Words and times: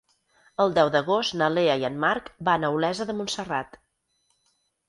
El 0.63 0.71
deu 0.77 0.89
d'agost 0.95 1.35
na 1.41 1.49
Lea 1.57 1.75
i 1.83 1.87
en 1.91 2.01
Marc 2.05 2.33
van 2.49 2.65
a 2.71 2.75
Olesa 2.79 3.07
de 3.11 3.19
Montserrat. 3.21 3.79